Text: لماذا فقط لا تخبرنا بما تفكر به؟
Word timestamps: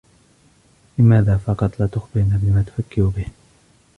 لماذا 0.97 1.37
فقط 1.37 1.79
لا 1.79 1.87
تخبرنا 1.87 2.39
بما 2.41 2.63
تفكر 2.67 3.01
به؟ 3.05 3.25